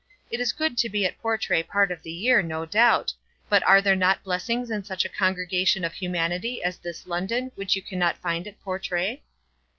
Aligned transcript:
It 0.31 0.39
is 0.39 0.51
good 0.51 0.79
to 0.79 0.89
be 0.89 1.05
at 1.05 1.19
Portray 1.21 1.61
part 1.61 1.91
of 1.91 2.01
the 2.01 2.11
year, 2.11 2.41
no 2.41 2.65
doubt; 2.65 3.13
but 3.49 3.61
are 3.67 3.83
there 3.83 3.95
not 3.95 4.23
blessings 4.23 4.71
in 4.71 4.83
such 4.83 5.05
a 5.05 5.09
congregation 5.09 5.85
of 5.85 5.93
humanity 5.93 6.63
as 6.63 6.79
this 6.79 7.05
London 7.05 7.51
which 7.53 7.75
you 7.75 7.83
cannot 7.83 8.17
find 8.17 8.47
at 8.47 8.59
Portray?" 8.63 9.21